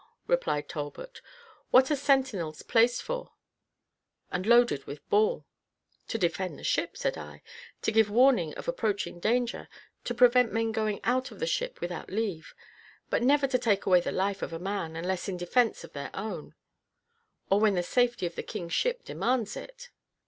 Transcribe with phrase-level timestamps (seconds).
[0.25, 1.21] replied Talbot,
[1.69, 3.33] "what are sentinels placed for,
[4.31, 5.45] and loaded with ball?"
[6.07, 7.43] "To defend the ship," said I;
[7.83, 9.69] "to give warning of approaching danger;
[10.05, 12.55] to prevent men going out of the ship without leave;
[13.11, 16.09] but never to take away the life of a man unless in defence of their
[16.15, 16.55] own,
[17.51, 19.91] or when the safety of the king's ship demands it."